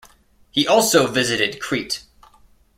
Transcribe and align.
He 0.49 0.67
also 0.67 1.05
visited 1.05 1.59
Crete. 1.59 2.01